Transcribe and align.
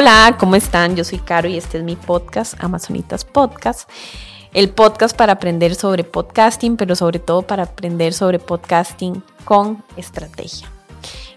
Hola, 0.00 0.34
¿cómo 0.40 0.56
están? 0.56 0.96
Yo 0.96 1.04
soy 1.04 1.18
Caro 1.18 1.46
y 1.46 1.58
este 1.58 1.76
es 1.76 1.84
mi 1.84 1.94
podcast, 1.94 2.54
Amazonitas 2.58 3.26
Podcast. 3.26 3.86
El 4.54 4.70
podcast 4.70 5.14
para 5.14 5.34
aprender 5.34 5.74
sobre 5.74 6.04
podcasting, 6.04 6.78
pero 6.78 6.96
sobre 6.96 7.18
todo 7.18 7.42
para 7.42 7.64
aprender 7.64 8.14
sobre 8.14 8.38
podcasting 8.38 9.22
con 9.44 9.84
estrategia. 9.98 10.72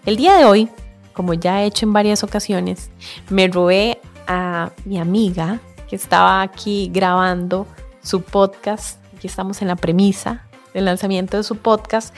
El 0.06 0.16
día 0.16 0.38
de 0.38 0.46
hoy, 0.46 0.70
como 1.12 1.34
ya 1.34 1.60
he 1.60 1.66
hecho 1.66 1.84
en 1.84 1.92
varias 1.92 2.24
ocasiones, 2.24 2.88
me 3.28 3.48
robé 3.48 4.00
a 4.26 4.70
mi 4.86 4.98
amiga 4.98 5.60
que 5.86 5.96
estaba 5.96 6.40
aquí 6.40 6.90
grabando 6.90 7.66
su 8.02 8.22
podcast. 8.22 8.98
Aquí 9.14 9.26
estamos 9.26 9.60
en 9.60 9.68
la 9.68 9.76
premisa 9.76 10.46
del 10.72 10.86
lanzamiento 10.86 11.36
de 11.36 11.42
su 11.42 11.58
podcast. 11.58 12.14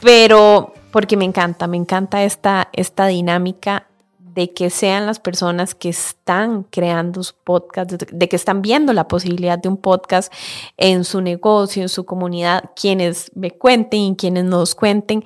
Pero 0.00 0.72
porque 0.92 1.18
me 1.18 1.26
encanta, 1.26 1.66
me 1.66 1.76
encanta 1.76 2.22
esta, 2.24 2.70
esta 2.72 3.06
dinámica 3.06 3.86
de 4.36 4.52
que 4.52 4.68
sean 4.68 5.06
las 5.06 5.18
personas 5.18 5.74
que 5.74 5.88
están 5.88 6.64
creando 6.64 7.22
su 7.22 7.34
podcast, 7.42 7.90
de, 7.90 8.28
que 8.28 8.36
están 8.36 8.60
viendo 8.60 8.92
la 8.92 9.08
posibilidad 9.08 9.58
de 9.58 9.70
un 9.70 9.78
podcast 9.78 10.30
en 10.76 11.04
su 11.04 11.22
negocio, 11.22 11.80
en 11.80 11.88
su 11.88 12.04
comunidad, 12.04 12.70
quienes 12.76 13.34
me 13.34 13.50
cuenten 13.50 14.00
y 14.00 14.16
quienes 14.16 14.44
nos 14.44 14.74
cuenten 14.74 15.24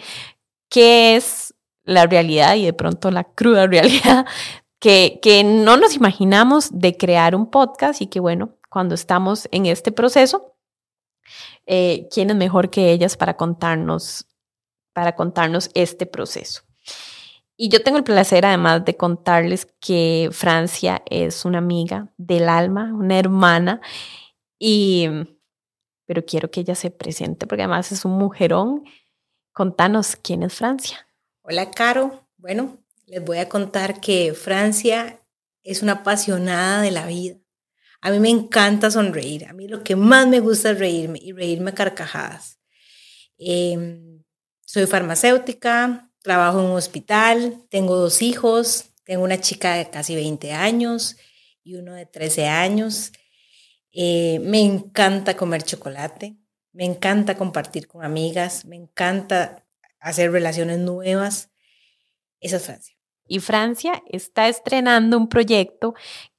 qué 0.69 1.17
es 1.17 1.53
la 1.83 2.07
realidad 2.07 2.55
y 2.55 2.65
de 2.65 2.73
pronto 2.73 3.11
la 3.11 3.25
cruda 3.25 3.67
realidad 3.67 4.27
que, 4.79 5.19
que 5.21 5.43
no 5.43 5.77
nos 5.77 5.97
imaginamos 5.97 6.71
de 6.73 6.97
crear 6.97 7.35
un 7.35 7.51
podcast 7.51 8.01
y 8.01 8.07
que 8.07 8.21
bueno, 8.21 8.51
cuando 8.69 8.95
estamos 8.95 9.49
en 9.51 9.67
este 9.67 9.91
proceso, 9.91 10.55
eh, 11.67 12.07
¿quién 12.13 12.31
es 12.31 12.37
mejor 12.37 12.71
que 12.71 12.93
ellas 12.93 13.17
para 13.17 13.37
contarnos, 13.37 14.29
para 14.93 15.17
contarnos 15.17 15.69
este 15.75 16.07
proceso? 16.07 16.63
Y 17.63 17.69
yo 17.69 17.83
tengo 17.83 17.99
el 17.99 18.05
placer 18.05 18.47
además 18.47 18.87
de 18.87 18.97
contarles 18.97 19.67
que 19.81 20.31
Francia 20.33 21.03
es 21.11 21.45
una 21.45 21.59
amiga 21.59 22.11
del 22.17 22.49
alma, 22.49 22.91
una 22.95 23.19
hermana, 23.19 23.83
y, 24.59 25.07
pero 26.07 26.25
quiero 26.25 26.51
que 26.51 26.61
ella 26.61 26.75
se 26.75 26.91
presente 26.91 27.47
porque 27.47 27.65
además 27.65 27.93
es 27.93 28.07
un 28.07 28.13
mujerón. 28.13 28.85
Contanos 29.53 30.17
quién 30.17 30.43
es 30.43 30.55
Francia. 30.55 31.07
Hola, 31.43 31.71
Caro. 31.71 32.27
Bueno, 32.39 32.79
les 33.05 33.23
voy 33.23 33.37
a 33.37 33.51
contar 33.51 34.01
que 34.01 34.33
Francia 34.33 35.21
es 35.63 35.83
una 35.83 35.93
apasionada 35.93 36.81
de 36.81 36.93
la 36.93 37.05
vida. 37.05 37.37
A 38.01 38.11
mí 38.11 38.21
me 38.21 38.31
encanta 38.31 38.91
sonreír. 38.91 39.45
A 39.45 39.53
mí 39.53 39.69
lo 39.69 39.85
que 39.85 39.97
más 39.97 40.27
me 40.27 40.41
gusta 40.41 40.71
es 40.71 40.79
reírme 40.79 41.19
y 41.23 41.33
reírme 41.33 41.73
a 41.73 41.75
carcajadas. 41.75 42.59
Em, 43.37 44.25
soy 44.65 44.87
farmacéutica, 44.87 46.10
Trabajo 46.23 46.61
en 46.61 46.67
un 46.67 46.73
hospital, 46.73 47.65
tengo 47.71 47.97
dos 47.97 48.21
hijos, 48.21 48.91
tengo 49.05 49.25
una 49.25 49.41
chica 49.41 49.75
de 49.75 49.89
casi 49.89 50.15
20 50.15 50.53
años 50.53 51.17
y 51.65 51.77
uno 51.77 51.95
de 51.95 52.07
13 52.07 52.47
años. 52.47 53.13
Eh, 53.93 54.39
me 54.41 54.61
encanta 54.61 55.37
comer 55.37 55.63
chocolate, 55.63 56.37
me 56.73 56.85
encanta 56.85 57.37
compartir 57.37 57.89
con 57.89 58.05
amigas, 58.05 58.67
me 58.67 58.77
encanta 58.77 59.65
hacer 59.99 60.31
relaciones 60.31 60.79
nuevas. 60.79 61.51
Esa 62.41 62.57
es 62.57 62.65
Francia. 62.65 62.97
Y 63.27 63.41
Francia 63.41 64.03
está 64.07 64.49
estrenando 64.49 65.17
un 65.17 65.29
proyecto 65.29 65.95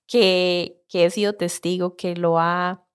que, 0.06 0.82
que 0.88 1.06
he 1.06 1.10
sido 1.10 1.34
testigo, 1.34 1.96
que 1.96 2.16
lo 2.16 2.40
ha, 2.40 2.86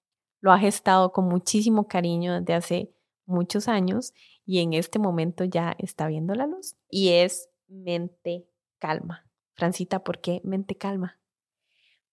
lo 0.41 0.53
ha 0.53 0.59
gestado 0.59 1.13
con 1.13 1.27
muchísimo 1.27 1.89
cariño 1.89 2.41
desde 2.41 2.55
hace 2.55 2.91
muchos 3.25 3.69
años 3.69 4.13
y 4.47 4.61
en 4.61 4.73
este 4.73 4.99
momento 4.99 5.45
ya 5.45 5.77
está 5.79 6.07
viendo 6.07 6.35
la 6.35 6.47
luz 6.47 6.77
y 6.89 7.09
es 7.11 7.51
mente 7.67 8.47
calma. 8.79 9.29
Francita, 9.55 10.05
¿por 10.05 10.21
qué 10.21 10.41
mente 10.45 10.77
calma? 10.77 11.21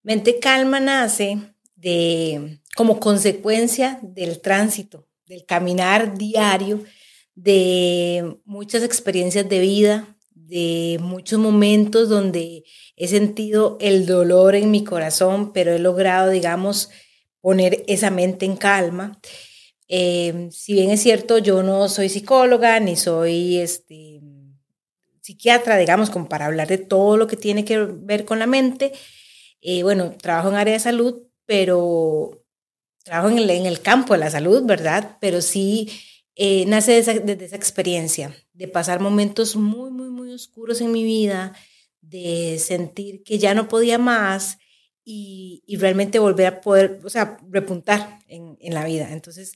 Mente 0.01 0.39
calma 0.39 0.79
nace 0.79 1.37
de 1.75 2.59
como 2.75 2.99
consecuencia 2.99 3.99
del 4.01 4.41
tránsito, 4.41 5.07
del 5.25 5.45
caminar 5.45 6.17
diario, 6.17 6.83
de 7.35 8.39
muchas 8.45 8.83
experiencias 8.83 9.47
de 9.47 9.59
vida, 9.59 10.17
de 10.31 10.97
muchos 11.01 11.39
momentos 11.39 12.09
donde 12.09 12.63
he 12.95 13.07
sentido 13.07 13.77
el 13.79 14.05
dolor 14.05 14.55
en 14.55 14.71
mi 14.71 14.83
corazón, 14.83 15.53
pero 15.53 15.73
he 15.73 15.79
logrado, 15.79 16.31
digamos, 16.31 16.89
poner 17.41 17.83
esa 17.87 18.09
mente 18.09 18.45
en 18.45 18.55
calma. 18.55 19.19
Em, 19.95 20.49
si 20.49 20.73
bien 20.73 20.89
es 20.89 21.03
cierto, 21.03 21.37
yo 21.37 21.61
no 21.61 21.87
soy 21.87 22.09
psicóloga 22.09 22.79
ni 22.79 22.95
soy 22.95 23.59
este, 23.59 24.21
psiquiatra, 25.21 25.77
digamos, 25.77 26.09
como 26.09 26.27
para 26.27 26.47
hablar 26.47 26.67
de 26.67 26.79
todo 26.79 27.15
lo 27.15 27.27
que 27.27 27.37
tiene 27.37 27.63
que 27.63 27.77
ver 27.77 28.25
con 28.25 28.39
la 28.39 28.47
mente. 28.47 28.91
Eh, 29.61 29.83
bueno, 29.83 30.15
trabajo 30.19 30.49
en 30.49 30.55
área 30.55 30.73
de 30.73 30.79
salud, 30.79 31.21
pero 31.45 32.43
trabajo 33.03 33.29
en 33.29 33.37
el, 33.67 33.81
campo 33.81 34.13
de 34.13 34.19
la 34.21 34.31
salud, 34.31 34.63
¿verdad? 34.65 35.19
Pero 35.21 35.41
sí 35.41 35.91
eh, 36.35 36.65
nace 36.65 37.03
desde 37.03 37.45
esa, 37.45 37.55
experiencia, 37.55 38.35
de 38.53 38.67
pasar 38.67 38.99
momentos 38.99 39.55
muy, 39.55 39.91
muy, 39.91 40.09
muy 40.09 40.33
oscuros 40.33 40.81
en 40.81 40.91
mi 40.91 41.03
vida, 41.03 41.53
de 42.01 42.57
sentir 42.57 43.21
que 43.21 43.37
ya 43.37 43.53
no 43.53 43.67
podía 43.67 43.99
más 43.99 44.57
y, 45.03 45.63
y 45.65 45.77
realmente 45.77 46.19
volver 46.19 46.47
a 46.47 46.61
poder, 46.61 47.01
o 47.03 47.09
sea, 47.09 47.37
repuntar 47.49 48.19
en, 48.27 48.57
en 48.59 48.73
la 48.73 48.85
vida. 48.85 49.11
Entonces, 49.11 49.53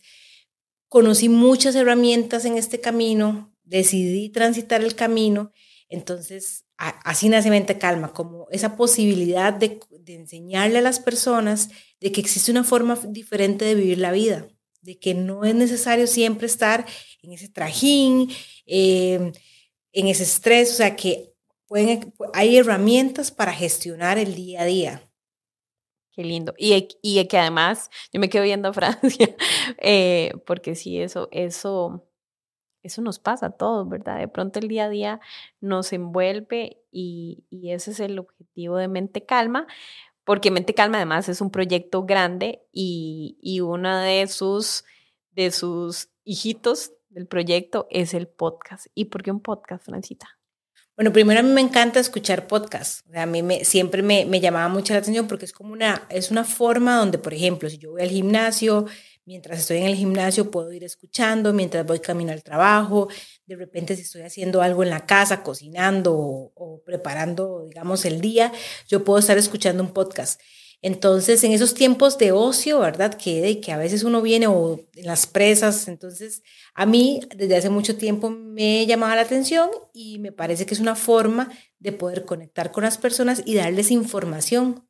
conocí 0.89 1.29
muchas 1.29 1.75
herramientas 1.75 2.45
en 2.45 2.57
este 2.57 2.79
camino, 2.79 3.53
decidí 3.63 4.29
transitar 4.29 4.81
el 4.81 4.95
camino, 4.95 5.51
entonces 5.89 6.65
así 6.77 7.27
nace 7.29 7.49
Mente 7.49 7.77
Calma, 7.77 8.13
como 8.13 8.47
esa 8.51 8.75
posibilidad 8.75 9.53
de, 9.53 9.79
enseñarle 10.05 10.77
a 10.77 10.81
las 10.81 10.99
personas 10.99 11.69
de 11.99 12.11
que 12.11 12.21
existe 12.21 12.51
una 12.51 12.63
forma 12.63 12.97
diferente 13.09 13.65
de 13.65 13.75
vivir 13.75 13.97
la 13.97 14.11
vida, 14.11 14.47
de 14.81 14.97
que 14.99 15.13
no 15.13 15.43
es 15.43 15.55
necesario 15.55 16.07
siempre 16.07 16.47
estar 16.47 16.85
en 17.21 17.33
ese 17.33 17.49
trajín, 17.49 18.29
em, 18.65 19.33
en 19.91 20.07
ese 20.07 20.23
estrés, 20.23 20.71
o 20.71 20.75
sea 20.75 20.95
que 20.95 21.33
pueden, 21.67 22.13
hay 22.33 22.57
herramientas 22.57 23.31
para 23.31 23.51
gestionar 23.51 24.17
el 24.17 24.35
día 24.35 24.61
a 24.61 24.65
día. 24.65 25.06
Qué 26.17 26.23
lindo. 26.23 26.55
Y, 26.57 26.87
y 27.03 27.23
que 27.27 27.37
además 27.37 27.91
yo 28.11 28.19
me 28.19 28.27
quedo 28.27 28.41
viendo 28.41 28.69
a 28.69 28.73
Francia, 28.73 29.35
eh, 29.77 30.33
porque 30.47 30.73
sí, 30.73 30.99
eso, 30.99 31.29
eso, 31.31 32.09
eso 32.81 33.03
nos 33.03 33.19
pasa 33.19 33.45
a 33.47 33.51
todos, 33.51 33.87
¿verdad? 33.87 34.17
De 34.17 34.27
pronto 34.27 34.57
el 34.57 34.67
día 34.67 34.85
a 34.85 34.89
día 34.89 35.19
nos 35.61 35.93
envuelve 35.93 36.81
y, 36.91 37.45
y 37.51 37.69
ese 37.71 37.91
es 37.91 37.99
el 37.99 38.17
objetivo 38.17 38.77
de 38.77 38.87
Mente 38.87 39.27
Calma, 39.27 39.67
porque 40.23 40.49
Mente 40.49 40.73
Calma 40.73 40.97
además 40.97 41.29
es 41.29 41.39
un 41.39 41.51
proyecto 41.51 42.03
grande 42.05 42.63
y, 42.71 43.37
y 43.39 43.59
uno 43.59 43.99
de 43.99 44.25
sus, 44.25 44.85
de 45.33 45.51
sus 45.51 46.09
hijitos 46.23 46.93
del 47.09 47.27
proyecto 47.27 47.85
es 47.91 48.15
el 48.15 48.27
podcast. 48.27 48.87
¿Y 48.95 49.05
por 49.05 49.21
qué 49.21 49.29
un 49.29 49.41
podcast, 49.41 49.85
Francita? 49.85 50.36
Bueno, 50.97 51.13
primero 51.13 51.39
a 51.39 51.43
mí 51.43 51.51
me 51.51 51.61
encanta 51.61 51.99
escuchar 51.99 52.47
podcasts. 52.47 53.03
a 53.13 53.27
mí 53.27 53.43
siempre 53.63 54.01
me, 54.01 54.25
llamaba 54.41 54.67
mucho 54.67 54.93
la 54.93 54.99
atención 54.99 55.27
porque 55.27 55.45
es 55.45 55.53
como 55.53 55.71
una, 55.71 56.07
es 56.09 56.31
una 56.31 56.43
forma 56.43 56.97
donde, 56.97 57.19
por 57.19 57.35
ejemplo, 57.35 57.69
si 57.69 57.77
yo 57.77 57.91
voy 57.91 58.01
al 58.01 58.09
gimnasio, 58.09 58.87
mientras 59.23 59.59
estoy 59.59 59.77
en 59.77 59.85
el 59.85 59.95
gimnasio 59.95 60.49
puedo 60.49 60.73
ir 60.73 60.83
escuchando, 60.83 61.53
mientras 61.53 61.85
voy 61.85 61.99
camino 61.99 62.31
al 62.31 62.41
trabajo, 62.41 63.09
de 63.45 63.55
repente 63.55 63.95
si 63.95 64.01
estoy 64.01 64.23
haciendo 64.23 64.63
algo 64.63 64.81
en 64.81 64.89
la 64.89 65.05
casa, 65.05 65.43
cocinando 65.43 66.15
o 66.15 66.81
preparando, 66.83 67.65
digamos, 67.67 68.03
el 68.05 68.19
día, 68.19 68.51
yo 68.87 69.03
puedo 69.03 69.19
estar 69.19 69.37
escuchando 69.37 69.83
un 69.83 69.93
podcast. 69.93 70.41
Entonces, 70.81 71.43
en 71.43 71.51
esos 71.53 71.73
tiempos 71.73 72.17
de 72.17 72.31
ocio, 72.31 72.79
¿verdad? 72.79 73.15
Que, 73.15 73.59
que 73.61 73.71
a 73.71 73.77
veces 73.77 74.03
uno 74.03 74.21
viene 74.21 74.47
o 74.47 74.79
en 74.93 75.05
las 75.05 75.25
presas, 75.25 75.87
entonces 75.87 76.43
a 76.75 76.85
mí 76.85 77.19
desde 77.35 77.55
hace 77.57 77.69
mucho 77.69 77.97
tiempo 77.97 78.29
me 78.29 78.85
llamaba 78.85 79.15
la 79.15 79.23
atención 79.23 79.69
y 79.93 80.19
me 80.19 80.31
parece 80.31 80.65
que 80.65 80.75
es 80.75 80.79
una 80.79 80.95
forma 80.95 81.49
de 81.79 81.93
poder 81.93 82.25
conectar 82.25 82.71
con 82.71 82.83
las 82.83 82.97
personas 82.97 83.41
y 83.45 83.55
darles 83.55 83.89
información, 83.89 84.87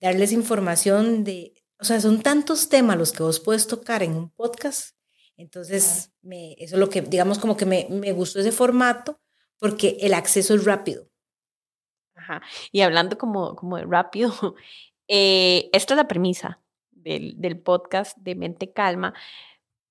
darles 0.00 0.32
información 0.32 1.22
de, 1.22 1.54
o 1.78 1.84
sea, 1.84 2.00
son 2.00 2.22
tantos 2.22 2.68
temas 2.68 2.98
los 2.98 3.12
que 3.12 3.22
vos 3.22 3.38
puedes 3.38 3.66
tocar 3.68 4.02
en 4.02 4.16
un 4.16 4.30
podcast. 4.30 4.96
Entonces, 5.36 6.12
me, 6.20 6.52
eso 6.54 6.74
es 6.76 6.80
lo 6.80 6.88
que, 6.88 7.00
digamos, 7.02 7.38
como 7.38 7.56
que 7.56 7.66
me, 7.66 7.86
me 7.90 8.12
gustó 8.12 8.40
ese 8.40 8.52
formato 8.52 9.20
porque 9.58 9.96
el 10.00 10.14
acceso 10.14 10.54
es 10.54 10.64
rápido. 10.64 11.08
Ajá. 12.14 12.42
Y 12.70 12.82
hablando 12.82 13.18
como, 13.18 13.56
como 13.56 13.76
de 13.76 13.84
rápido, 13.84 14.32
Eh, 15.14 15.68
esta 15.74 15.92
es 15.92 15.98
la 15.98 16.08
premisa 16.08 16.58
del, 16.90 17.60
podcast 17.60 18.16
de 18.16 18.34
Mente 18.34 18.72
Calma, 18.72 19.12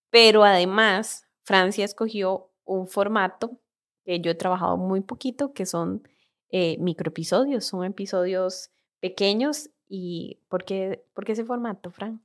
pero 0.09 0.44
además 0.44 1.27
Francia 1.44 1.85
escogió 1.85 2.50
un 2.65 2.88
formato 2.88 3.59
que 4.03 4.19
yo 4.19 4.31
he 4.31 4.35
trabajado 4.35 4.77
muy 4.77 5.01
poquito, 5.01 5.53
que 5.53 5.68
son 5.68 6.01
eh, 6.50 6.75
microepisodios, 6.79 7.65
son 7.65 7.85
episodios 7.85 8.71
pequeños. 9.00 9.69
¿Y 9.88 10.39
por 10.50 10.65
qué, 10.65 11.06
por 11.13 11.23
qué 11.23 11.33
ese 11.33 11.45
formato, 11.45 11.91
Fran? 11.91 12.23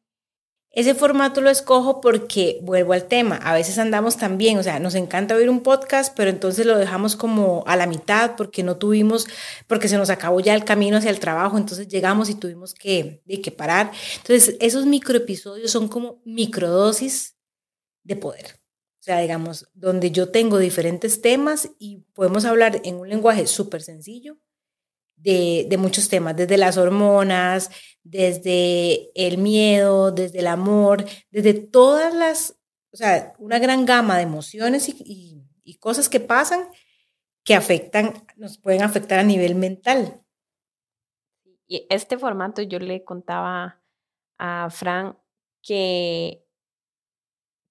Ese 0.70 0.94
formato 0.94 1.40
lo 1.40 1.48
escojo 1.48 2.02
porque 2.02 2.58
vuelvo 2.62 2.92
al 2.92 3.04
tema. 3.04 3.36
A 3.36 3.54
veces 3.54 3.78
andamos 3.78 4.18
también, 4.18 4.58
o 4.58 4.62
sea, 4.62 4.78
nos 4.78 4.94
encanta 4.94 5.34
oír 5.34 5.48
un 5.48 5.62
podcast, 5.62 6.14
pero 6.14 6.28
entonces 6.28 6.66
lo 6.66 6.76
dejamos 6.76 7.16
como 7.16 7.64
a 7.66 7.76
la 7.76 7.86
mitad 7.86 8.36
porque 8.36 8.62
no 8.62 8.76
tuvimos, 8.76 9.26
porque 9.66 9.88
se 9.88 9.96
nos 9.96 10.10
acabó 10.10 10.38
ya 10.40 10.54
el 10.54 10.64
camino 10.64 10.98
hacia 10.98 11.10
el 11.10 11.18
trabajo, 11.18 11.56
entonces 11.56 11.88
llegamos 11.88 12.28
y 12.28 12.34
tuvimos 12.34 12.74
que, 12.74 13.22
que 13.42 13.50
parar. 13.50 13.90
Entonces, 14.18 14.56
esos 14.60 14.84
microepisodios 14.84 15.70
son 15.70 15.88
como 15.88 16.20
microdosis 16.26 17.36
de 18.02 18.16
poder. 18.16 18.60
O 19.00 19.02
sea, 19.06 19.20
digamos, 19.20 19.68
donde 19.72 20.10
yo 20.10 20.30
tengo 20.30 20.58
diferentes 20.58 21.22
temas 21.22 21.70
y 21.78 22.04
podemos 22.12 22.44
hablar 22.44 22.82
en 22.84 22.96
un 22.96 23.08
lenguaje 23.08 23.46
súper 23.46 23.80
sencillo 23.80 24.36
de, 25.26 25.76
muchos 25.76 26.08
temas, 26.08 26.36
desde 26.36 26.56
las 26.56 26.76
hormonas, 26.76 27.70
desde 28.04 29.10
el 29.14 29.38
miedo, 29.38 30.12
desde 30.12 30.38
el 30.38 30.46
amor, 30.46 31.04
desde 31.30 31.54
todas 31.54 32.14
las, 32.14 32.56
o 32.92 32.96
sea, 32.96 33.34
una 33.38 33.58
gran 33.58 33.84
gama 33.84 34.16
de 34.16 34.22
emociones 34.22 34.88
y, 34.88 35.42
y, 35.64 35.78
cosas 35.78 36.08
que 36.08 36.20
pasan 36.20 36.68
que 37.44 37.54
afectan, 37.54 38.12
nos 38.36 38.58
pueden 38.58 38.82
afectar 38.82 39.18
a 39.18 39.24
nivel 39.24 39.54
mental. 39.56 40.22
Y 41.66 41.86
este 41.90 42.18
formato 42.18 42.62
yo 42.62 42.78
le 42.78 43.04
contaba 43.04 43.82
a 44.38 44.70
Fran 44.70 45.18
que 45.62 46.42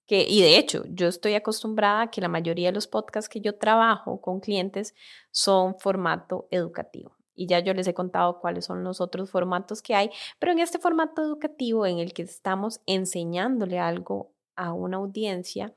que, 0.06 0.24
y 0.28 0.40
de 0.40 0.56
hecho, 0.56 0.84
yo 0.88 1.08
estoy 1.08 1.34
acostumbrada 1.34 2.02
a 2.02 2.10
que 2.12 2.20
la 2.20 2.28
mayoría 2.28 2.68
de 2.68 2.74
los 2.74 2.86
podcasts 2.86 3.28
que 3.28 3.40
yo 3.40 3.58
trabajo 3.58 4.20
con 4.20 4.38
clientes 4.38 4.94
son 5.32 5.76
formato 5.80 6.46
educativo 6.52 7.15
y 7.36 7.46
ya 7.46 7.60
yo 7.60 7.74
les 7.74 7.86
he 7.86 7.94
contado 7.94 8.40
cuáles 8.40 8.64
son 8.64 8.82
los 8.82 9.00
otros 9.00 9.30
formatos 9.30 9.82
que 9.82 9.94
hay, 9.94 10.10
pero 10.38 10.52
en 10.52 10.58
este 10.58 10.78
formato 10.78 11.22
educativo 11.22 11.86
en 11.86 11.98
el 11.98 12.12
que 12.12 12.22
estamos 12.22 12.80
enseñándole 12.86 13.78
algo 13.78 14.32
a 14.56 14.72
una 14.72 14.96
audiencia, 14.96 15.74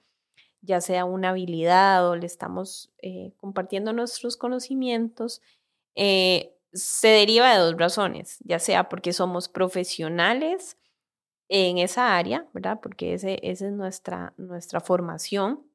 ya 0.61 0.81
sea 0.81 1.05
una 1.05 1.29
habilidad 1.29 2.09
o 2.09 2.15
le 2.15 2.25
estamos 2.25 2.91
eh, 3.01 3.33
compartiendo 3.37 3.93
nuestros 3.93 4.37
conocimientos, 4.37 5.41
eh, 5.95 6.55
se 6.73 7.09
deriva 7.09 7.51
de 7.53 7.59
dos 7.59 7.75
razones, 7.77 8.37
ya 8.43 8.59
sea 8.59 8.89
porque 8.89 9.13
somos 9.13 9.49
profesionales 9.49 10.77
en 11.49 11.79
esa 11.79 12.15
área, 12.17 12.47
¿verdad? 12.53 12.79
Porque 12.81 13.13
ese, 13.13 13.39
esa 13.43 13.67
es 13.67 13.73
nuestra, 13.73 14.33
nuestra 14.37 14.79
formación, 14.81 15.65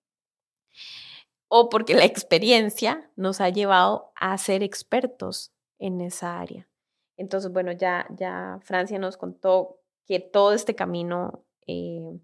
o 1.49 1.69
porque 1.69 1.95
la 1.95 2.05
experiencia 2.05 3.11
nos 3.17 3.41
ha 3.41 3.49
llevado 3.49 4.13
a 4.17 4.37
ser 4.39 4.63
expertos 4.63 5.54
en 5.79 6.01
esa 6.01 6.41
área. 6.41 6.69
Entonces, 7.17 7.53
bueno, 7.53 7.73
ya, 7.73 8.07
ya 8.11 8.59
Francia 8.63 8.99
nos 8.99 9.17
contó 9.17 9.81
que 10.07 10.21
todo 10.21 10.53
este 10.53 10.75
camino, 10.75 11.45
eh, 11.67 12.19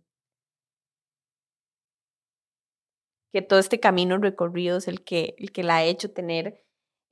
que 3.32 3.42
todo 3.42 3.58
este 3.58 3.80
camino 3.80 4.18
recorrido 4.18 4.78
es 4.78 4.88
el 4.88 5.02
que, 5.04 5.34
el 5.38 5.52
que 5.52 5.62
la 5.62 5.76
ha 5.76 5.84
hecho 5.84 6.10
tener 6.12 6.64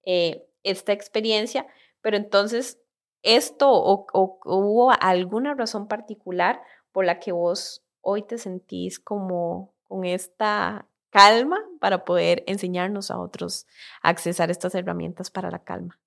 eh, 0.04 0.46
esta 0.62 0.92
experiencia, 0.92 1.66
pero 2.00 2.16
entonces, 2.16 2.80
¿esto 3.22 3.70
o, 3.70 4.06
hubo 4.44 4.92
alguna 5.00 5.54
razón 5.54 5.88
particular 5.88 6.60
por 6.92 7.04
la 7.04 7.20
que 7.20 7.32
vos 7.32 7.84
hoy 8.00 8.22
te 8.22 8.38
sentís 8.38 8.98
como 8.98 9.74
con 9.84 10.04
esta 10.04 10.88
calma 11.10 11.58
para 11.80 12.04
poder 12.04 12.44
enseñarnos 12.46 13.10
a 13.10 13.18
otros 13.18 13.66
a 14.02 14.10
accesar 14.10 14.50
estas 14.50 14.74
herramientas 14.74 15.30
para 15.30 15.50
la 15.50 15.60
calma? 15.60 15.98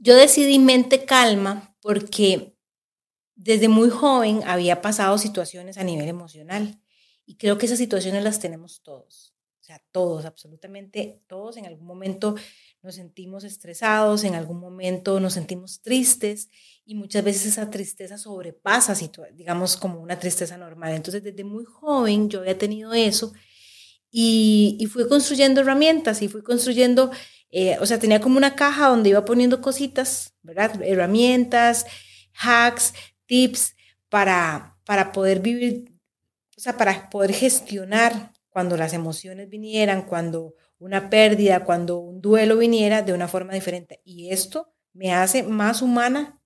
Yo 0.00 0.14
decidí 0.16 0.58
mente 0.58 1.04
calma 1.04 1.76
porque 1.80 2.56
desde 3.34 3.68
muy 3.68 3.90
joven 3.90 4.42
había 4.46 4.80
pasado 4.80 5.18
situaciones 5.18 5.76
a 5.76 5.84
nivel 5.84 6.08
emocional 6.08 6.80
y 7.26 7.36
creo 7.36 7.58
que 7.58 7.66
esas 7.66 7.78
situaciones 7.78 8.22
las 8.22 8.38
tenemos 8.38 8.82
todos. 8.82 9.34
O 9.60 9.64
sea, 9.68 9.82
todos, 9.92 10.24
absolutamente 10.24 11.22
todos. 11.26 11.56
En 11.56 11.66
algún 11.66 11.86
momento 11.86 12.36
nos 12.80 12.94
sentimos 12.94 13.44
estresados, 13.44 14.24
en 14.24 14.34
algún 14.34 14.60
momento 14.60 15.20
nos 15.20 15.34
sentimos 15.34 15.82
tristes 15.82 16.48
y 16.86 16.94
muchas 16.94 17.22
veces 17.22 17.46
esa 17.46 17.68
tristeza 17.68 18.16
sobrepasa, 18.18 18.96
digamos, 19.34 19.76
como 19.76 20.00
una 20.00 20.18
tristeza 20.18 20.56
normal. 20.56 20.94
Entonces, 20.94 21.22
desde 21.22 21.44
muy 21.44 21.64
joven 21.64 22.30
yo 22.30 22.40
había 22.40 22.56
tenido 22.56 22.94
eso 22.94 23.32
y, 24.10 24.76
y 24.80 24.86
fui 24.86 25.06
construyendo 25.06 25.60
herramientas 25.60 26.22
y 26.22 26.28
fui 26.28 26.42
construyendo 26.42 27.10
eh, 27.50 27.78
o 27.80 27.86
sea, 27.86 27.98
tenía 27.98 28.20
como 28.20 28.36
una 28.36 28.54
caja 28.54 28.88
donde 28.88 29.10
iba 29.10 29.24
poniendo 29.24 29.60
cositas, 29.60 30.34
¿verdad? 30.42 30.82
Herramientas, 30.82 31.86
hacks, 32.34 32.94
tips 33.26 33.74
para, 34.08 34.78
para 34.84 35.12
poder 35.12 35.40
vivir, 35.40 35.92
o 36.56 36.60
sea, 36.60 36.76
para 36.76 37.10
poder 37.10 37.32
gestionar 37.32 38.32
cuando 38.48 38.76
las 38.76 38.92
emociones 38.92 39.48
vinieran, 39.48 40.02
cuando 40.02 40.54
una 40.78 41.10
pérdida, 41.10 41.64
cuando 41.64 41.98
un 41.98 42.20
duelo 42.20 42.58
viniera 42.58 43.02
de 43.02 43.12
una 43.12 43.28
forma 43.28 43.54
diferente. 43.54 44.00
Y 44.04 44.30
esto 44.30 44.72
me 44.92 45.12
hace 45.12 45.42
más 45.42 45.82
humana 45.82 46.40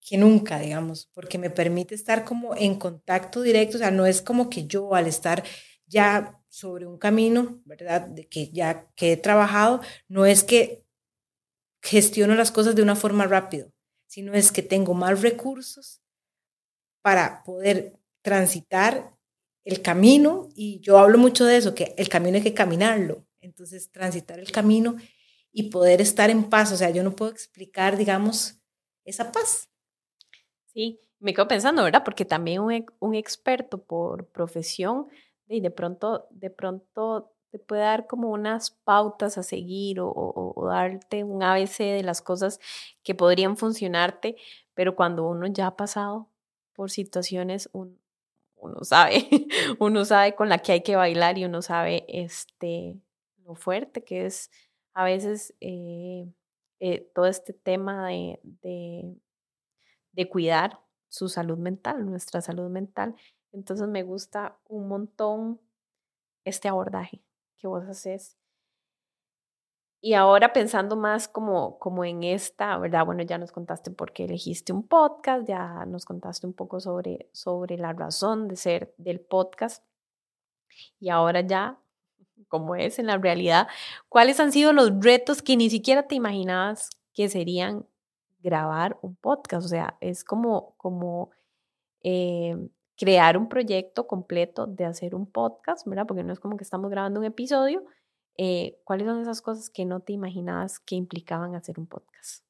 que 0.00 0.16
nunca, 0.16 0.58
digamos, 0.58 1.10
porque 1.12 1.38
me 1.38 1.50
permite 1.50 1.94
estar 1.94 2.24
como 2.24 2.56
en 2.56 2.76
contacto 2.76 3.42
directo, 3.42 3.76
o 3.76 3.80
sea, 3.80 3.90
no 3.90 4.06
es 4.06 4.22
como 4.22 4.48
que 4.48 4.66
yo 4.66 4.94
al 4.94 5.06
estar 5.06 5.44
ya 5.86 6.39
sobre 6.50 6.86
un 6.86 6.98
camino, 6.98 7.62
¿verdad? 7.64 8.08
De 8.08 8.28
que 8.28 8.50
ya 8.50 8.86
que 8.96 9.12
he 9.12 9.16
trabajado, 9.16 9.80
no 10.08 10.26
es 10.26 10.44
que 10.44 10.84
gestiono 11.80 12.34
las 12.34 12.50
cosas 12.50 12.74
de 12.74 12.82
una 12.82 12.96
forma 12.96 13.26
rápida, 13.26 13.70
sino 14.06 14.34
es 14.34 14.52
que 14.52 14.62
tengo 14.62 14.92
más 14.92 15.22
recursos 15.22 16.02
para 17.02 17.42
poder 17.44 17.98
transitar 18.22 19.14
el 19.64 19.80
camino 19.80 20.48
y 20.54 20.80
yo 20.80 20.98
hablo 20.98 21.18
mucho 21.18 21.46
de 21.46 21.56
eso, 21.56 21.74
que 21.74 21.94
el 21.96 22.08
camino 22.08 22.36
hay 22.36 22.42
que 22.42 22.52
caminarlo. 22.54 23.24
Entonces, 23.40 23.90
transitar 23.90 24.38
el 24.38 24.50
camino 24.50 24.96
y 25.52 25.70
poder 25.70 26.00
estar 26.00 26.30
en 26.30 26.50
paz, 26.50 26.72
o 26.72 26.76
sea, 26.76 26.90
yo 26.90 27.02
no 27.02 27.14
puedo 27.16 27.30
explicar, 27.30 27.96
digamos, 27.96 28.60
esa 29.04 29.32
paz. 29.32 29.70
Sí, 30.66 31.00
me 31.20 31.32
quedo 31.32 31.48
pensando, 31.48 31.84
¿verdad? 31.84 32.02
Porque 32.04 32.24
también 32.24 32.60
un 32.62 33.14
experto 33.14 33.82
por 33.82 34.28
profesión 34.28 35.06
y 35.50 35.60
de 35.60 35.70
pronto, 35.70 36.26
de 36.30 36.50
pronto 36.50 37.32
te 37.50 37.58
puede 37.58 37.82
dar 37.82 38.06
como 38.06 38.30
unas 38.30 38.70
pautas 38.70 39.36
a 39.36 39.42
seguir 39.42 39.98
o, 40.00 40.54
darte 40.68 41.24
un 41.24 41.42
ABC 41.42 41.78
de 41.78 42.02
las 42.04 42.22
cosas 42.22 42.60
que 43.02 43.14
podrían 43.14 43.56
funcionarte, 43.56 44.36
pero 44.74 44.94
cuando 44.94 45.26
uno 45.26 45.48
ya 45.48 45.66
ha 45.66 45.76
pasado 45.76 46.28
por 46.72 46.90
situaciones, 46.90 47.68
uno, 47.72 47.96
sabe, 48.82 49.26
uno 49.80 50.04
sabe 50.04 50.36
con 50.36 50.48
la 50.48 50.58
que 50.58 50.72
hay 50.72 50.82
que 50.82 50.94
bailar 50.94 51.38
y 51.38 51.44
uno 51.44 51.62
sabe 51.62 52.04
este, 52.08 52.96
lo 53.44 53.56
fuerte 53.56 54.04
que 54.04 54.26
es 54.26 54.50
a 54.94 55.04
veces 55.04 55.54
eh, 55.60 56.28
eh, 56.78 57.10
todo 57.14 57.26
este 57.26 57.52
tema 57.52 58.08
de, 58.08 58.38
de, 58.42 59.16
de 60.12 60.28
cuidar 60.28 60.78
su 61.08 61.28
salud 61.28 61.58
mental, 61.58 62.06
nuestra 62.06 62.40
salud 62.40 62.70
mental 62.70 63.16
entonces 63.52 63.88
me 63.88 64.02
gusta 64.02 64.56
un 64.68 64.88
montón 64.88 65.60
este 66.44 66.68
abordaje 66.68 67.22
que 67.58 67.66
vos 67.66 67.84
haces. 67.84 68.36
Y 70.02 70.14
ahora 70.14 70.54
pensando 70.54 70.96
más 70.96 71.28
como, 71.28 71.78
como 71.78 72.06
en 72.06 72.22
esta, 72.22 72.78
¿verdad? 72.78 73.04
Bueno, 73.04 73.22
ya 73.22 73.36
nos 73.36 73.52
contaste 73.52 73.90
por 73.90 74.12
qué 74.12 74.24
elegiste 74.24 74.72
un 74.72 74.86
podcast, 74.86 75.46
ya 75.46 75.84
nos 75.84 76.06
contaste 76.06 76.46
un 76.46 76.54
poco 76.54 76.80
sobre, 76.80 77.28
sobre 77.32 77.76
la 77.76 77.92
razón 77.92 78.48
de 78.48 78.56
ser 78.56 78.94
del 78.96 79.20
podcast. 79.20 79.84
Y 80.98 81.10
ahora 81.10 81.42
ya, 81.42 81.78
como 82.48 82.76
es 82.76 82.98
en 82.98 83.08
la 83.08 83.18
realidad, 83.18 83.68
¿cuáles 84.08 84.40
han 84.40 84.52
sido 84.52 84.72
los 84.72 84.90
retos 85.00 85.42
que 85.42 85.58
ni 85.58 85.68
siquiera 85.68 86.04
te 86.04 86.14
imaginabas 86.14 86.88
que 87.12 87.28
serían 87.28 87.86
grabar 88.38 88.98
un 89.02 89.16
podcast? 89.16 89.66
O 89.66 89.68
sea, 89.68 89.98
es 90.00 90.24
como, 90.24 90.76
como 90.78 91.30
eh, 92.02 92.56
crear 93.00 93.38
un 93.38 93.48
proyecto 93.48 94.06
completo 94.06 94.66
de 94.66 94.84
hacer 94.84 95.14
un 95.14 95.24
podcast, 95.24 95.86
¿verdad? 95.86 96.04
Porque 96.06 96.22
no 96.22 96.34
es 96.34 96.38
como 96.38 96.58
que 96.58 96.64
estamos 96.64 96.90
grabando 96.90 97.18
un 97.18 97.24
episodio. 97.24 97.82
Eh, 98.36 98.78
¿Cuáles 98.84 99.06
son 99.06 99.22
esas 99.22 99.40
cosas 99.40 99.70
que 99.70 99.86
no 99.86 100.00
te 100.00 100.12
imaginabas 100.12 100.78
que 100.80 100.96
implicaban 100.96 101.54
hacer 101.54 101.78
un 101.78 101.86
podcast? 101.86 102.44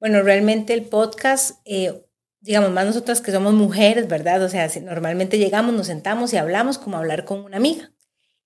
Bueno, 0.00 0.22
realmente 0.22 0.74
el 0.74 0.86
podcast, 0.86 1.60
eh, 1.64 2.04
digamos, 2.40 2.72
más 2.72 2.84
nosotras 2.84 3.20
que 3.20 3.30
somos 3.30 3.54
mujeres, 3.54 4.08
¿verdad? 4.08 4.42
O 4.42 4.48
sea, 4.48 4.68
normalmente 4.82 5.38
llegamos, 5.38 5.72
nos 5.72 5.86
sentamos 5.86 6.32
y 6.32 6.36
hablamos 6.36 6.78
como 6.78 6.96
hablar 6.96 7.24
con 7.24 7.44
una 7.44 7.56
amiga. 7.56 7.92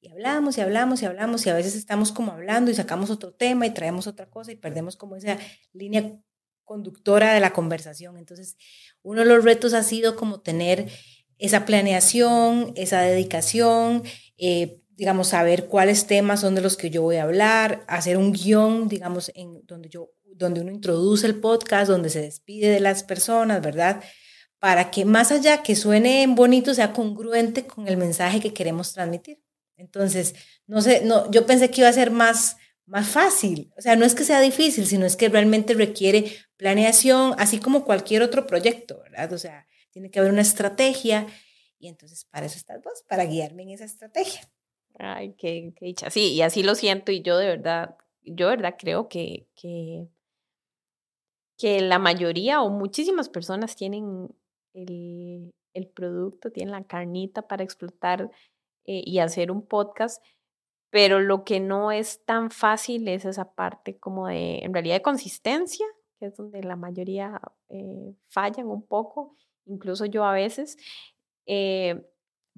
Y 0.02 0.10
hablamos 0.10 0.58
y 0.58 0.60
hablamos 0.60 1.00
y 1.02 1.06
hablamos 1.06 1.46
y 1.46 1.50
a 1.50 1.54
veces 1.54 1.74
estamos 1.74 2.12
como 2.12 2.32
hablando 2.32 2.70
y 2.70 2.74
sacamos 2.74 3.08
otro 3.08 3.32
tema 3.32 3.66
y 3.66 3.72
traemos 3.72 4.06
otra 4.06 4.28
cosa 4.28 4.52
y 4.52 4.56
perdemos 4.56 4.94
como 4.94 5.16
esa 5.16 5.38
línea 5.72 6.18
conductora 6.64 7.32
de 7.32 7.40
la 7.40 7.54
conversación. 7.54 8.18
Entonces, 8.18 8.58
uno 9.02 9.22
de 9.22 9.26
los 9.26 9.42
retos 9.42 9.72
ha 9.72 9.82
sido 9.82 10.16
como 10.16 10.40
tener 10.40 10.90
esa 11.40 11.64
planeación, 11.64 12.72
esa 12.76 13.00
dedicación, 13.00 14.04
eh, 14.38 14.80
digamos, 14.90 15.28
saber 15.28 15.66
cuáles 15.66 16.06
temas 16.06 16.40
son 16.40 16.54
de 16.54 16.60
los 16.60 16.76
que 16.76 16.90
yo 16.90 17.02
voy 17.02 17.16
a 17.16 17.24
hablar, 17.24 17.84
hacer 17.88 18.16
un 18.16 18.32
guion, 18.32 18.88
digamos, 18.88 19.32
en 19.34 19.64
donde, 19.66 19.88
yo, 19.88 20.10
donde 20.24 20.60
uno 20.60 20.70
introduce 20.70 21.26
el 21.26 21.40
podcast, 21.40 21.90
donde 21.90 22.10
se 22.10 22.20
despide 22.20 22.68
de 22.68 22.80
las 22.80 23.02
personas, 23.02 23.62
¿verdad? 23.62 24.02
para 24.60 24.90
que 24.90 25.04
más 25.06 25.32
allá 25.32 25.62
que 25.62 25.74
suene 25.74 26.26
bonito, 26.28 26.74
sea 26.74 26.92
congruente 26.92 27.66
con 27.66 27.88
el 27.88 27.96
mensaje 27.96 28.40
que 28.40 28.52
queremos 28.52 28.92
transmitir. 28.92 29.42
Entonces, 29.76 30.34
no 30.66 30.82
sé, 30.82 31.02
no, 31.02 31.30
yo 31.30 31.46
pensé 31.46 31.70
que 31.70 31.80
iba 31.80 31.88
a 31.88 31.94
ser 31.94 32.10
más, 32.10 32.58
más 32.84 33.08
fácil. 33.08 33.72
O 33.78 33.80
sea, 33.80 33.96
no 33.96 34.04
es 34.04 34.14
que 34.14 34.22
sea 34.22 34.40
difícil, 34.40 34.86
sino 34.86 35.06
es 35.06 35.16
que 35.16 35.30
realmente 35.30 35.72
requiere 35.72 36.36
planeación, 36.58 37.34
así 37.38 37.58
como 37.58 37.86
cualquier 37.86 38.22
otro 38.22 38.46
proyecto, 38.46 39.00
¿verdad? 39.02 39.32
O 39.32 39.38
sea, 39.38 39.66
tiene 39.90 40.10
que 40.10 40.18
haber 40.18 40.32
una 40.32 40.42
estrategia 40.42 41.26
y 41.78 41.88
entonces 41.88 42.24
para 42.24 42.46
eso 42.46 42.56
estás 42.56 42.82
vos, 42.82 43.02
para 43.08 43.24
guiarme 43.24 43.62
en 43.62 43.70
esa 43.70 43.84
estrategia. 43.84 44.42
Ay, 44.98 45.34
qué, 45.38 45.72
qué 45.76 45.86
dicha. 45.86 46.10
Sí, 46.10 46.32
y 46.34 46.42
así 46.42 46.62
lo 46.62 46.74
siento 46.74 47.10
y 47.10 47.22
yo 47.22 47.38
de 47.38 47.46
verdad, 47.46 47.96
yo 48.22 48.48
verdad 48.48 48.76
creo 48.78 49.08
que, 49.08 49.48
que, 49.54 50.08
que 51.56 51.80
la 51.80 51.98
mayoría 51.98 52.62
o 52.62 52.68
muchísimas 52.68 53.28
personas 53.28 53.76
tienen 53.76 54.28
el, 54.74 55.50
el 55.72 55.88
producto, 55.88 56.50
tienen 56.50 56.72
la 56.72 56.84
carnita 56.84 57.48
para 57.48 57.64
explotar 57.64 58.30
eh, 58.84 59.02
y 59.04 59.18
hacer 59.18 59.50
un 59.50 59.66
podcast, 59.66 60.22
pero 60.90 61.20
lo 61.20 61.44
que 61.44 61.60
no 61.60 61.92
es 61.92 62.24
tan 62.24 62.50
fácil 62.50 63.08
es 63.08 63.24
esa 63.24 63.52
parte 63.52 63.98
como 63.98 64.26
de, 64.26 64.58
en 64.58 64.72
realidad, 64.72 64.96
de 64.96 65.02
consistencia, 65.02 65.86
que 66.18 66.26
es 66.26 66.36
donde 66.36 66.62
la 66.62 66.76
mayoría 66.76 67.40
eh, 67.68 68.14
fallan 68.28 68.66
un 68.66 68.86
poco, 68.86 69.36
incluso 69.70 70.04
yo 70.04 70.24
a 70.24 70.32
veces, 70.32 70.76
eh, 71.46 72.06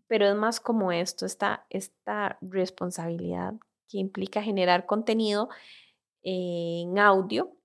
pero 0.06 0.26
es 0.26 0.34
más 0.34 0.60
como 0.60 0.92
esto, 0.92 1.26
esta, 1.26 1.66
esta 1.70 2.38
responsabilidad 2.40 3.54
que 3.88 3.98
implica 3.98 4.42
generar 4.42 4.86
contenido 4.86 5.48
en 6.22 6.98
audio, 6.98 7.56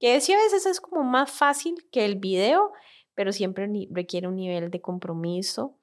que 0.00 0.20
sí 0.20 0.32
a 0.32 0.38
veces 0.38 0.66
es 0.66 0.80
como 0.80 1.02
más 1.02 1.30
fácil 1.30 1.74
que 1.90 2.04
el 2.04 2.16
video, 2.16 2.72
pero 3.14 3.32
siempre 3.32 3.68
requiere 3.90 4.28
un 4.28 4.36
nivel 4.36 4.70
de 4.70 4.80
compromiso 4.80 5.78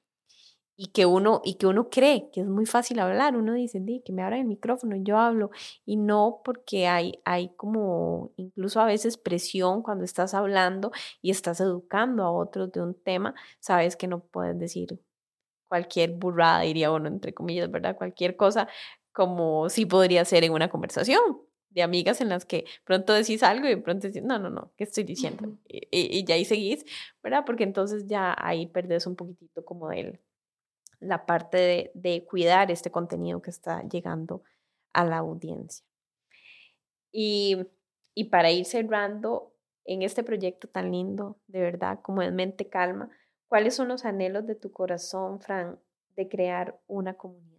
y 0.76 0.88
que 0.88 1.06
uno 1.06 1.40
y 1.44 1.54
que 1.54 1.66
uno 1.66 1.88
cree 1.88 2.28
que 2.32 2.42
es 2.42 2.46
muy 2.46 2.66
fácil 2.66 2.98
hablar, 3.00 3.36
uno 3.36 3.54
dice, 3.54 3.80
Di, 3.80 4.02
que 4.04 4.12
me 4.12 4.22
abran 4.22 4.40
el 4.40 4.46
micrófono 4.46 4.96
y 4.96 5.02
yo 5.02 5.16
hablo 5.18 5.50
y 5.86 5.96
no 5.96 6.42
porque 6.44 6.86
hay 6.86 7.20
hay 7.24 7.50
como 7.56 8.32
incluso 8.36 8.80
a 8.80 8.86
veces 8.86 9.16
presión 9.16 9.82
cuando 9.82 10.04
estás 10.04 10.34
hablando 10.34 10.92
y 11.22 11.30
estás 11.30 11.60
educando 11.60 12.24
a 12.24 12.30
otros 12.30 12.72
de 12.72 12.82
un 12.82 12.94
tema, 12.94 13.34
sabes 13.60 13.96
que 13.96 14.06
no 14.06 14.20
puedes 14.20 14.58
decir 14.58 15.00
cualquier 15.68 16.12
burrada, 16.12 16.60
diría 16.60 16.92
uno 16.92 17.08
entre 17.08 17.34
comillas, 17.34 17.70
¿verdad? 17.70 17.96
Cualquier 17.96 18.36
cosa 18.36 18.68
como 19.12 19.68
sí 19.70 19.86
podría 19.86 20.24
ser 20.26 20.44
en 20.44 20.52
una 20.52 20.68
conversación 20.68 21.20
de 21.70 21.82
amigas 21.82 22.20
en 22.20 22.28
las 22.30 22.44
que 22.44 22.64
pronto 22.84 23.12
decís 23.12 23.42
algo 23.42 23.68
y 23.68 23.76
pronto 23.76 24.06
decís, 24.08 24.22
no, 24.22 24.38
no, 24.38 24.50
no, 24.50 24.72
¿qué 24.76 24.84
estoy 24.84 25.04
diciendo? 25.04 25.58
y, 25.68 26.24
ya 26.24 26.34
ahí 26.34 26.44
seguís, 26.44 26.84
¿verdad? 27.22 27.44
Porque 27.46 27.64
entonces 27.64 28.06
ya 28.06 28.34
ahí 28.38 28.66
perdés 28.66 29.06
un 29.06 29.16
poquitito 29.16 29.64
como 29.64 29.88
de 29.88 30.20
la 31.00 31.26
parte 31.26 31.90
de, 31.94 32.26
cuidar 32.26 32.70
este 32.70 32.90
contenido 32.90 33.42
que 33.42 33.50
está 33.50 33.82
llegando 33.88 34.42
a 34.92 35.04
la 35.04 35.18
audiencia. 35.18 35.84
Y, 37.12 37.66
y 38.14 38.24
para 38.24 38.50
ir 38.50 38.64
cerrando 38.64 39.54
en 39.84 40.02
este 40.02 40.22
proyecto 40.22 40.68
tan 40.68 40.92
lindo, 40.92 41.38
de 41.46 41.60
verdad, 41.60 42.00
como 42.02 42.22
es 42.22 42.32
Mente 42.32 42.68
Calma, 42.68 43.10
¿cuáles 43.48 43.74
son 43.74 43.88
los 43.88 44.04
anhelos 44.04 44.46
de 44.46 44.54
tu 44.54 44.72
corazón, 44.72 45.40
Fran, 45.40 45.78
de 46.16 46.28
crear 46.28 46.78
una 46.86 47.14
comunidad? 47.14 47.56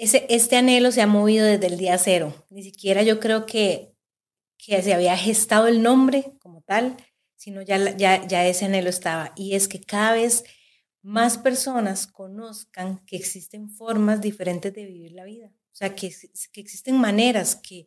este 0.00 0.56
anhelo 0.56 0.92
se 0.92 1.02
ha 1.02 1.06
movido 1.06 1.44
desde 1.44 1.66
el 1.66 1.76
día 1.76 1.98
cero. 1.98 2.32
Ni 2.48 2.62
siquiera 2.62 3.02
yo 3.02 3.20
creo 3.20 3.44
que, 3.44 3.94
que 4.56 4.80
se 4.82 4.94
había 4.94 5.16
gestado 5.16 5.66
el 5.66 5.82
nombre 5.82 6.32
como 6.40 6.62
tal, 6.62 6.96
sino 7.36 7.60
ya, 7.60 7.96
ya, 7.96 8.26
ya 8.26 8.46
ese 8.46 8.64
anhelo 8.64 8.88
estaba. 8.88 9.32
Y 9.36 9.54
es 9.54 9.68
que 9.68 9.80
cada 9.80 10.12
vez 10.12 10.44
más 11.02 11.38
personas 11.38 12.06
conozcan 12.06 13.04
que 13.06 13.16
existen 13.16 13.70
formas 13.70 14.20
diferentes 14.20 14.72
de 14.74 14.84
vivir 14.84 15.12
la 15.12 15.24
vida. 15.24 15.52
O 15.72 15.76
sea, 15.80 15.94
que, 15.94 16.12
que 16.52 16.60
existen 16.60 16.98
maneras, 16.98 17.56
que, 17.56 17.86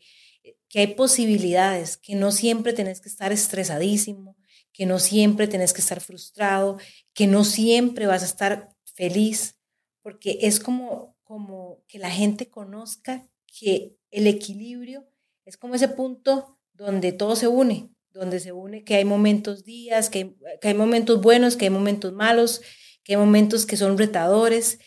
que 0.68 0.80
hay 0.80 0.88
posibilidades, 0.96 1.98
que 1.98 2.16
no 2.16 2.32
siempre 2.32 2.74
tenés 2.74 3.02
que 3.02 3.10
estar 3.10 3.32
estresadísimo, 3.32 4.36
que 4.72 4.86
no 4.86 5.00
siempre 5.00 5.48
tenés 5.48 5.74
que 5.74 5.82
estar 5.82 6.02
frustrado, 6.02 6.78
que 7.14 7.28
no 7.28 7.44
siempre 7.44 8.08
vas 8.08 8.24
a 8.24 8.26
estar 8.26 8.76
feliz, 8.96 9.60
porque 10.02 10.40
es 10.42 10.60
como 10.60 11.14
como 11.34 11.84
que 11.88 11.98
la 11.98 12.12
gente 12.12 12.50
conozca 12.50 13.28
que 13.48 13.98
el 14.12 14.28
equilibrio 14.28 15.08
es 15.46 15.58
como 15.58 15.74
ese 15.74 15.88
punto 15.88 16.60
donde 16.74 17.12
todo 17.12 17.36
se 17.36 17.48
une, 17.48 17.90
donde 18.12 18.40
se 18.40 18.52
une 18.52 18.84
que 18.84 18.96
hay 18.96 19.06
momentos 19.06 19.64
días, 19.64 20.12
que 20.12 20.36
hay, 20.62 20.74
momentos 20.76 21.22
buenos, 21.22 21.56
que 21.56 21.66
hay 21.66 21.72
momentos 21.72 22.14
malos, 22.14 22.62
que 23.04 23.14
hay 23.14 23.18
momentos 23.18 23.66
que 23.66 23.78
son 23.78 23.98
retadores. 23.98 24.80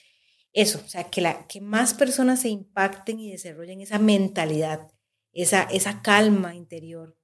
Eso, 0.53 0.81
o 0.85 0.89
sea, 0.89 1.05
que, 1.11 1.21
la, 1.21 1.47
que 1.47 1.61
más 1.61 1.95
personas 1.95 2.41
se 2.41 2.49
impacten 2.49 3.21
y 3.21 3.31
desarrollen 3.31 3.81
esa 3.81 3.99
mentalidad, 3.99 4.91
esa, 5.33 5.65
esa 5.65 6.03
calma 6.03 6.55
interior, 6.55 7.17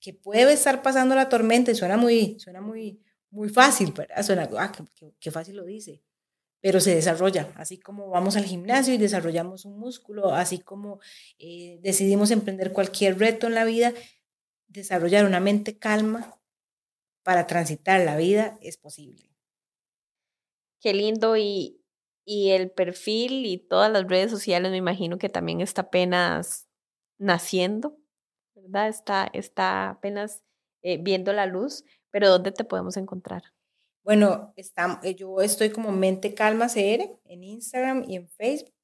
que 0.00 0.14
puede 0.14 0.52
estar 0.52 0.82
pasando 0.82 1.14
la 1.14 1.28
tormenta 1.28 1.70
y 1.70 1.74
suena 1.74 1.96
muy, 1.96 2.38
suena 2.38 2.60
muy, 2.60 3.02
muy 3.30 3.48
fácil, 3.48 3.92
¿verdad? 3.92 4.22
Suena, 4.22 4.48
ah, 4.58 4.72
qué 5.20 5.30
fácil 5.30 5.56
lo 5.56 5.64
dice 5.64 6.02
pero 6.60 6.80
se 6.80 6.94
desarrolla, 6.94 7.52
así 7.56 7.78
como 7.78 8.08
vamos 8.08 8.36
al 8.36 8.44
gimnasio 8.44 8.94
y 8.94 8.98
desarrollamos 8.98 9.64
un 9.64 9.78
músculo, 9.78 10.34
así 10.34 10.58
como 10.58 11.00
eh, 11.38 11.78
decidimos 11.82 12.30
emprender 12.30 12.72
cualquier 12.72 13.18
reto 13.18 13.46
en 13.46 13.54
la 13.54 13.64
vida, 13.64 13.92
desarrollar 14.66 15.24
una 15.24 15.40
mente 15.40 15.78
calma 15.78 16.40
para 17.22 17.46
transitar 17.46 18.00
la 18.00 18.16
vida 18.16 18.58
es 18.60 18.76
posible. 18.76 19.30
Qué 20.80 20.94
lindo 20.94 21.36
y, 21.36 21.80
y 22.24 22.50
el 22.50 22.70
perfil 22.70 23.46
y 23.46 23.58
todas 23.58 23.90
las 23.90 24.06
redes 24.06 24.30
sociales 24.30 24.70
me 24.70 24.76
imagino 24.76 25.18
que 25.18 25.28
también 25.28 25.60
está 25.60 25.82
apenas 25.82 26.68
naciendo, 27.18 27.96
¿verdad? 28.54 28.88
Está, 28.88 29.28
está 29.32 29.90
apenas 29.90 30.44
eh, 30.82 30.98
viendo 30.98 31.32
la 31.32 31.46
luz, 31.46 31.84
pero 32.10 32.28
¿dónde 32.28 32.52
te 32.52 32.64
podemos 32.64 32.96
encontrar? 32.96 33.42
Bueno, 34.04 34.52
está, 34.56 35.00
eh, 35.02 35.14
yo 35.14 35.40
estoy 35.40 35.70
como 35.70 35.92
Mente 35.92 36.34
Calma 36.34 36.68
CR 36.68 37.18
en 37.24 37.44
Instagram 37.44 38.04
y 38.08 38.16
en 38.16 38.28
Facebook. 38.28 38.74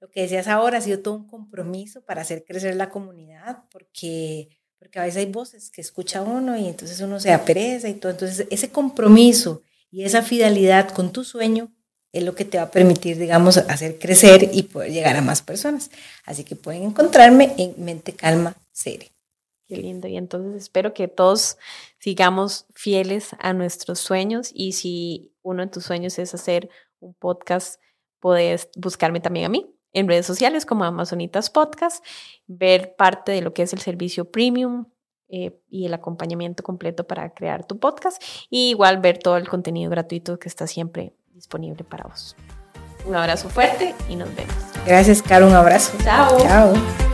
Lo 0.00 0.10
que 0.10 0.22
decías 0.22 0.48
ahora 0.48 0.78
ha 0.78 0.80
sido 0.80 1.00
todo 1.00 1.14
un 1.14 1.28
compromiso 1.28 2.04
para 2.04 2.22
hacer 2.22 2.44
crecer 2.44 2.74
la 2.74 2.88
comunidad, 2.90 3.64
porque, 3.70 4.48
porque 4.78 4.98
a 4.98 5.02
veces 5.02 5.18
hay 5.18 5.30
voces 5.30 5.70
que 5.70 5.80
escucha 5.80 6.22
uno 6.22 6.56
y 6.56 6.66
entonces 6.66 7.00
uno 7.00 7.20
se 7.20 7.32
apereza 7.32 7.88
y 7.88 7.94
todo. 7.94 8.10
Entonces, 8.10 8.48
ese 8.50 8.70
compromiso 8.70 9.62
y 9.92 10.04
esa 10.04 10.22
fidelidad 10.22 10.90
con 10.90 11.12
tu 11.12 11.22
sueño 11.22 11.70
es 12.12 12.24
lo 12.24 12.34
que 12.34 12.44
te 12.44 12.58
va 12.58 12.64
a 12.64 12.70
permitir, 12.70 13.18
digamos, 13.18 13.58
hacer 13.58 13.98
crecer 13.98 14.50
y 14.52 14.64
poder 14.64 14.90
llegar 14.90 15.16
a 15.16 15.22
más 15.22 15.42
personas. 15.42 15.90
Así 16.24 16.44
que 16.44 16.56
pueden 16.56 16.82
encontrarme 16.82 17.54
en 17.58 17.74
Mente 17.76 18.14
Calma 18.14 18.56
CR. 18.72 19.06
Qué 19.68 19.76
lindo. 19.76 20.08
Y 20.08 20.16
entonces 20.16 20.62
espero 20.62 20.92
que 20.92 21.08
todos 21.08 21.58
sigamos 21.98 22.66
fieles 22.74 23.30
a 23.38 23.52
nuestros 23.52 24.00
sueños 24.00 24.50
y 24.52 24.72
si 24.72 25.34
uno 25.42 25.62
de 25.62 25.70
tus 25.70 25.84
sueños 25.84 26.18
es 26.18 26.34
hacer 26.34 26.68
un 26.98 27.14
podcast, 27.14 27.80
puedes 28.18 28.70
buscarme 28.76 29.20
también 29.20 29.46
a 29.46 29.50
mí 29.50 29.74
en 29.92 30.08
redes 30.08 30.26
sociales 30.26 30.64
como 30.64 30.84
Amazonitas 30.84 31.50
Podcast, 31.50 32.04
ver 32.46 32.96
parte 32.96 33.32
de 33.32 33.42
lo 33.42 33.52
que 33.52 33.62
es 33.62 33.72
el 33.72 33.80
servicio 33.80 34.30
premium 34.30 34.86
eh, 35.34 35.58
y 35.70 35.86
el 35.86 35.94
acompañamiento 35.94 36.62
completo 36.62 37.06
para 37.06 37.30
crear 37.30 37.66
tu 37.66 37.78
podcast 37.78 38.22
y 38.50 38.68
igual 38.68 38.98
ver 38.98 39.16
todo 39.16 39.38
el 39.38 39.48
contenido 39.48 39.90
gratuito 39.90 40.38
que 40.38 40.46
está 40.46 40.66
siempre 40.66 41.14
disponible 41.32 41.84
para 41.84 42.04
vos. 42.04 42.36
Un 43.06 43.16
abrazo 43.16 43.48
fuerte 43.48 43.94
y 44.10 44.16
nos 44.16 44.28
vemos. 44.36 44.54
Gracias, 44.86 45.22
Caro. 45.22 45.48
Un 45.48 45.54
abrazo. 45.54 45.96
Chao. 46.04 46.38
Chao. 46.38 47.11